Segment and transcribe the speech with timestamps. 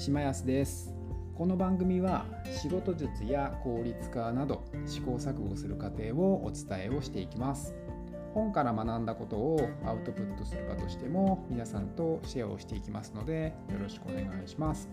[0.00, 0.94] 島安です。
[1.34, 7.74] この番組は仕事術や効率化など試行錯誤する過程をお伝えをしていきます。
[8.32, 14.88] 本から学んだことをアウトプットする場としても皆さんとシェアをしていきますのでよろしくお願いします。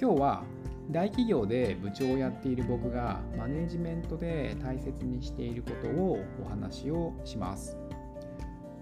[0.00, 0.44] 今日は
[0.88, 7.76] 大企業で部長をやっている僕がマネジメントで大切にしていることをお話をします。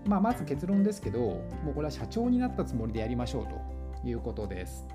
[0.04, 4.86] まあ、まず結論ですけど、もうこれは社長になったつもりでやりましょうということです。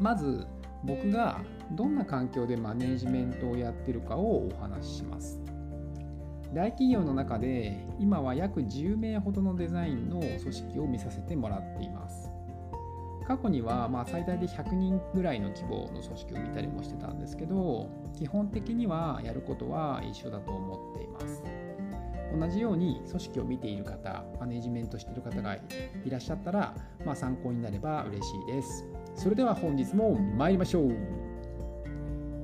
[0.00, 0.46] まず
[0.84, 1.40] 僕が
[1.72, 5.40] どんな環境でマネジメントをやってるかをお話しします。
[6.52, 12.30] 大企業の中で今は約10名ほどのデザインの組織を見させてもらっています。
[13.26, 21.42] 過去にはま最大で100人ぐらいの規模の組織を見たりもしてたんですけど基本的にはやることは一緒だと思っています。
[22.38, 25.60] 同じように組織を見ている方マネジメントしている方がい
[26.10, 26.74] らっしゃったら、
[27.04, 30.96] まあ、参考になれば嬉しいですそれでは本日も参りましょう。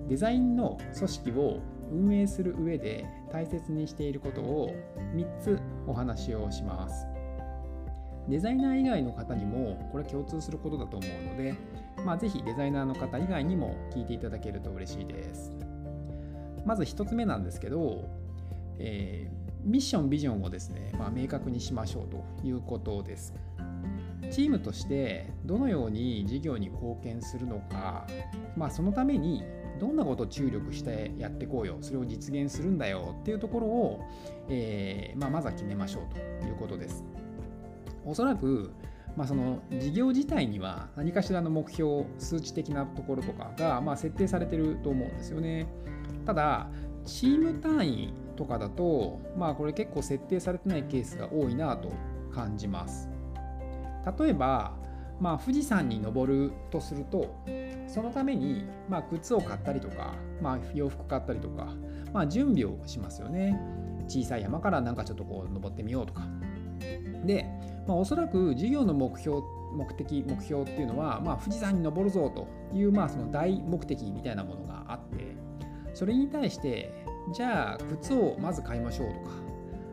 [0.09, 1.61] デザインの組織を
[1.93, 4.75] 運営する上で大切にしていることを
[5.15, 7.07] 3つお話をします。
[8.29, 11.55] デザイナー以外の方にもこれは共通することだと思うので、
[12.05, 15.53] まあ、ぜひデザイナーの方以外にも聞いていただけると嬉しいです。
[16.65, 18.09] まず1つ目なんですけど、
[18.79, 23.35] えーミッション、ビジョンをですね、まあ、明確にしましょうということです。
[24.31, 28.07] チームとしてどのように事業に貢献するのか、
[28.57, 29.45] まあ、そのために
[29.79, 34.01] どんなことを注力してやっていこうよ、それを実現するんだよっていうところを、
[34.49, 37.05] えー、まあ、まずは決めましょうということです。
[38.05, 38.73] おそらく、
[39.17, 45.67] まあ、その事業自体には何かしらの目標、数値的なところとかが、まあ、設定されてると思うんですよね。
[46.27, 46.69] ただ、
[47.05, 51.93] チーム単位とかだと、まあこれ結構設定されてないケースが多いなと
[52.33, 53.10] 感じます。
[54.19, 54.73] 例えば、
[55.21, 57.35] まあ、富士山に登るとすると、
[57.87, 61.75] そのために、まあ、靴を買ったりとか、まあ、洋服買ったりとか、
[62.13, 63.59] まあ、準備をしますよね。
[64.09, 66.23] 小さい山からなんかちょっとこう登ってみようとか。
[67.25, 67.45] で、
[67.87, 69.41] まあ、おそらく授業の目標
[69.73, 75.37] 目的目標っていうのは、まあ、富士山に登るぞという、まあ、その大目的みたいなものがあって
[75.95, 76.93] それに対して
[77.33, 79.31] じゃあ靴をまず買いましょうとか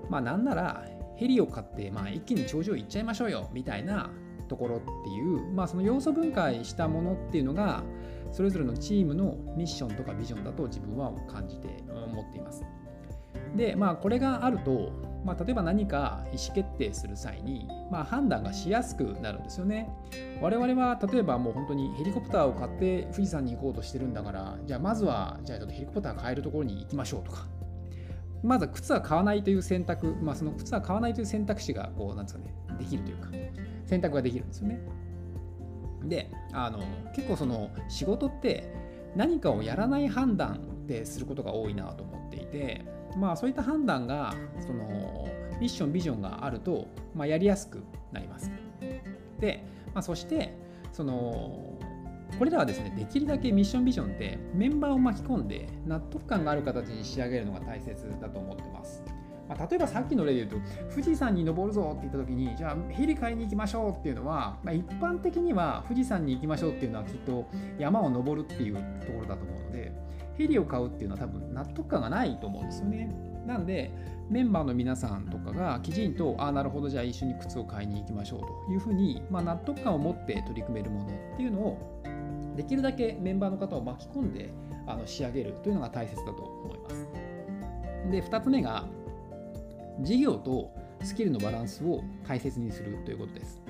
[0.09, 0.85] まあなんなら
[1.17, 4.09] ヘリを買って、まあ、一気に頂上行っちゃいましょうよみたいな
[4.47, 7.83] ところっていう、まあ、その要素分解したものっていうのが
[8.31, 12.63] それぞれのチームのミッションとかビジョンだと自分は感じて思っています。
[13.55, 14.91] でまあこれがあると、
[15.25, 19.89] まあ、例えば何か意思決定する際に、まあ、判断がしやすくなるんですよね。
[20.41, 27.47] 我々は例えばもう本当にヘリコプターを買って富士山に行こうとしてるんだからじゃあまずはじゃあちょっとヘリコプター買えるところに行きましょうとか
[28.43, 33.29] まず靴は買わないという選択、まあ、その靴は買わないという選択肢がこうなんですかねできるというか
[33.85, 34.79] 選択ができるんですよね。
[36.03, 36.79] であの
[37.15, 38.71] 結構その仕事って
[39.15, 42.85] 何かをやらない判断ですることが多いなと思っていて
[43.17, 45.27] まあそういった判断がその
[45.59, 48.51] ミッションビジョンがあると、まあ、やりやすくなります。
[49.39, 50.55] で、まあ、そして
[50.91, 51.79] その
[52.37, 59.03] これらはですねできるだけミッションビジョンってメンバーを巻き込んで納得感がある形に仕上げるのが大切だと思ってます。
[59.47, 67.47] まあ、例えばさっきの例で言うと富士山に登るぞって言った時にじゃあヘリ買いに行きましょうっていうのは、まあ、一般的には富士山に行きましょうっていうのはきっと
[67.79, 68.81] 山を登るっていうと
[69.13, 69.93] ころだと思うので
[70.37, 73.09] ヘリを買うっていうのは多分納得感がないと思うんですよね。
[73.45, 73.91] なんで
[74.29, 82.03] メンバーの皆さんとかがきちんとああなるほどじゃあ一緒に靴を買いに行きましょうというふうに、まあ、納得感を持って取り組めるものっていうのを
[82.57, 84.51] できるだけメンバーの方を巻き込んで
[84.87, 87.07] あの仕上げるというのが大切だと思います。
[88.11, 88.85] で2つ目が
[90.01, 90.71] 事業と
[91.03, 93.61] スキルのバランスを大切にするということです。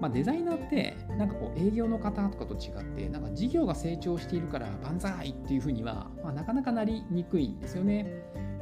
[0.00, 8.06] まあ、デザイナーってなんかこう営業の方とかと違ってなんか事業が成長しているから万歳っていうふうには、まあ、なかなかなりにくいんですよね。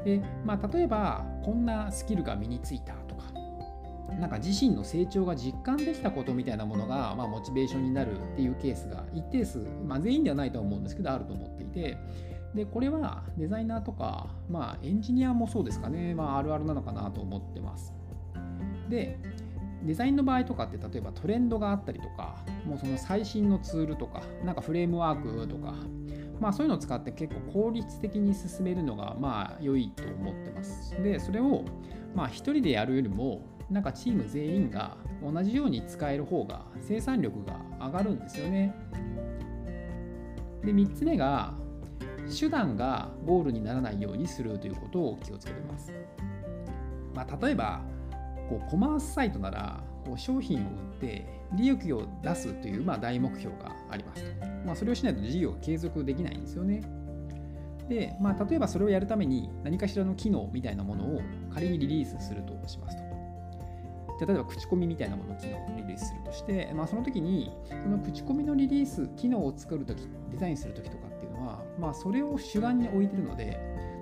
[0.04, 2.94] で、まあ、例えばこんなスキルが身についた
[4.18, 11.96] なんか自身の成長が実感できたことみたいなものが、まあ、モチベーションになるっていうケースが一定数、まあ、全員ではないと思うんですけどあると思っていて。
[12.54, 17.94] でこれはデザイナーとか、まあ、エンジニアもそうですかね、まあ、あるあるなのかなと思ってます。
[18.88, 19.20] で
[19.84, 22.36] デザインの場合とかって例えばトレンドがあったりとか
[22.66, 25.74] もうその最新のツールとかなんかフレームワークとか
[26.38, 31.00] まあそういうのを使って結構効率的に進めるのがまあ良いと思ってます。
[31.02, 31.64] でそれを
[32.14, 38.74] まあ一人でやるよりもなんかチーム全員が同じように使える方が生産力が上がるんですよね。
[40.62, 41.54] で3つ目が
[42.38, 45.92] 手段がゴールにならないようにするということを気をつけてます。
[47.14, 47.82] まあ、例えば
[48.48, 50.66] こうコマースサイトならこう商品を売っ
[51.00, 56.82] て利益を出すという、まあ、大目標がありますと、まあ、それをしないと事業を継続できないんですよね
[57.88, 61.20] で、まあ、例えばそれをやるために何かしらの機能みたいなものを
[61.52, 63.19] 仮にリリースするとしますと
[64.26, 73.58] 例えば口コミみたいなものを機能リリースするとして、まあ、その時にその口コミのリリース機能を作るときデザインするときとかっていうのは、まあ、それを主眼に置いてるので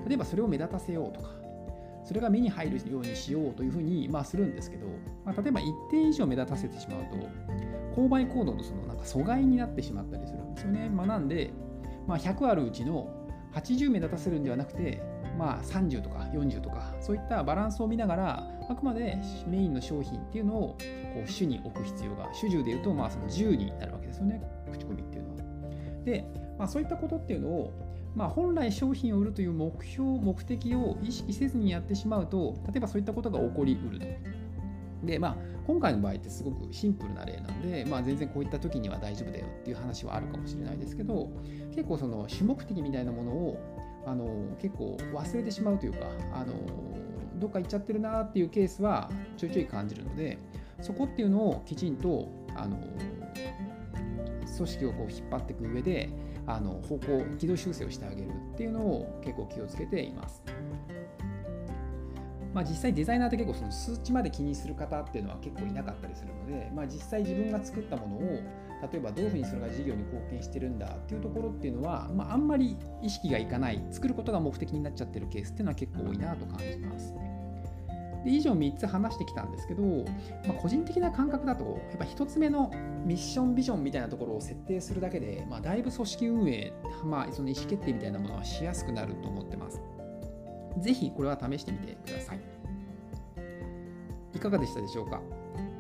[0.06, 1.31] 例えばそれを目立たせようとか
[2.05, 4.87] それが目に入るようにしようというふうに、まあ、するんですけど、
[5.25, 7.29] まあ、例えば一定以上目立たせてしまうと
[8.00, 10.88] 購買行動のそのなんか阻害になってしまったりするんですよね。
[10.88, 11.50] まあ、なんで、
[12.06, 13.11] まあ、100あるうちの
[13.55, 15.03] 80目立たせるんではなくて、
[15.38, 20.76] まあ、30とか40とかそういったバランスを見ながらあくまでメインの商品っていうのを
[21.14, 24.43] こう主に置く必要が主従でいうとまあその10になるわけですよね
[24.73, 25.37] 口コミっていうのは。
[26.05, 26.26] で、
[26.58, 27.73] まあ、そういったことっていうのを
[28.14, 34.06] まあ、本来商品を売るという目標、目的を意識せずにやってしまうと、例えばそういったことが起こりうると。
[35.05, 35.37] で、まあ、
[35.67, 41.31] 今回の場合ってすごくシンプルな例なんで、まあ、全然こういった時には大丈夫だよっていう話はあるかもしれないですけど、
[41.76, 46.54] 結構その主目的みたいなものをあの結構忘れてしまうというか、あの
[47.36, 50.38] どっか行っちゃってるなっていうケースはちょいちょい感じるので、
[50.80, 52.78] そこっていうのをきちんとあの
[54.56, 56.10] 組織をこう引っ張っていく上で、
[56.46, 60.42] あの方向軌道修正をしてあげるっていうのを結構気をつけています。
[62.54, 68.20] まあ、実際デザイナーって結構その数値まで気にする方っていうのは結構いなかったりするので、まあ、実際自分が作ったものを
[68.92, 77.14] 例えばどういうふうにそれが事業に貢献してるんだっていうところっていうのは、まあ、あんまり意識がいかない作ることが目的になっちゃってるケースっていうのは結構多いなと感じます。
[78.24, 79.82] で以上3つ話してきたんですけど、
[80.46, 82.70] まあ、個人的な感覚だとやっぱ1つ目の
[83.04, 86.72] ミッションビジョンみたいなところを設定するだけで、まあ、だいぶ組織運営、
[87.04, 89.80] まあ、その意思決定みたいなものはしやすくなると思ってます。
[90.80, 92.40] ぜひこれは試してみてください。
[94.34, 95.20] いかがでしたでしょうか？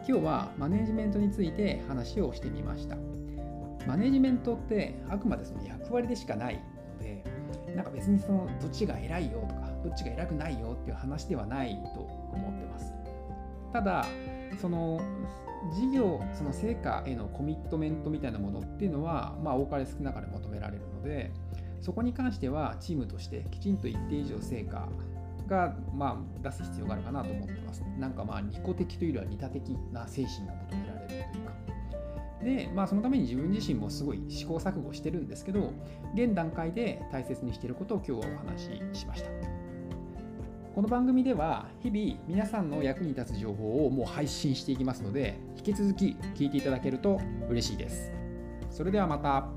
[0.08, 2.96] 今日はマネジメントについて話をしてみました。
[3.86, 6.60] マネジメントってあくまでその役割でしかない
[6.98, 7.24] ので、
[7.74, 12.92] なんか別にそのどっちが偉いよとか、どっちが偉くないよっていう話ではないと思ってます。
[13.72, 14.06] ただ、
[14.60, 15.00] その
[15.72, 21.30] 事業、その成果へのコミットメントみたいなものっていうのは、まあ、多かれ少なかれ求められるので、
[21.80, 24.88] そこに関してはチームとしてきちんと一定以上成果
[25.46, 27.82] が、まあ、出す必要があるかなと思ってます。
[27.98, 31.52] なんかまあ、利己的というよりは利他的な精神が求められるというか。
[32.42, 35.72] で、まあ、そのために自分自身もすごい試行錯誤してるんですけど、
[36.14, 39.30] 現段階で大切にしていることを今日はお話ししました。
[40.74, 48.12] この番組では日々皆さんの役に立つ情報をもう配信していきますので、引き続き聞いていただけると嬉しいです。
[48.70, 49.48] それではまた。